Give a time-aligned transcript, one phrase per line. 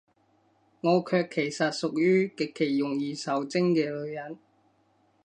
[0.81, 4.35] 我卻其實屬於，極其容易受精嘅女人